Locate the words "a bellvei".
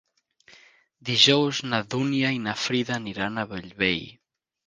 3.43-4.03